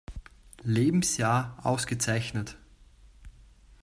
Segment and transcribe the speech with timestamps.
[0.63, 2.57] Lebensjahr ausgezeichnet.